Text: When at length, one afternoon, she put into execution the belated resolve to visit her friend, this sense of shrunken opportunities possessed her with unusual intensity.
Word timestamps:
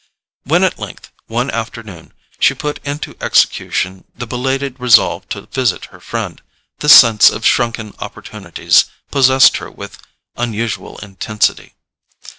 When 0.45 0.63
at 0.63 0.79
length, 0.79 1.11
one 1.27 1.51
afternoon, 1.51 2.13
she 2.39 2.55
put 2.55 2.79
into 2.83 3.15
execution 3.21 4.05
the 4.15 4.25
belated 4.25 4.79
resolve 4.79 5.29
to 5.29 5.45
visit 5.45 5.85
her 5.93 5.99
friend, 5.99 6.41
this 6.79 6.99
sense 6.99 7.29
of 7.29 7.45
shrunken 7.45 7.93
opportunities 7.99 8.85
possessed 9.11 9.57
her 9.57 9.69
with 9.69 9.99
unusual 10.35 10.97
intensity. 11.03 11.75